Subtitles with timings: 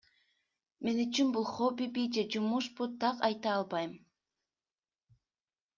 [0.87, 3.95] Мен үчүн бул хоббиби же жумушпу так айта албайм.